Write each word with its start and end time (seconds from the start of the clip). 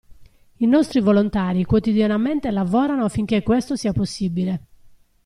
I 0.57 0.65
nostri 0.65 0.99
volontari 0.99 1.63
quotidianamente 1.63 2.49
lavorano 2.49 3.05
affinché 3.05 3.43
questo 3.43 3.75
sia 3.75 3.93
possibile. 3.93 4.61